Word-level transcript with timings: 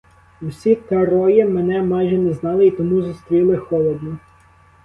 Всі 0.41 0.75
троє 0.75 1.45
мене 1.45 1.81
майже 1.81 2.17
не 2.17 2.33
знали 2.33 2.67
і 2.67 2.71
тому 2.71 3.01
зустріли 3.01 3.57
холодно. 3.57 4.17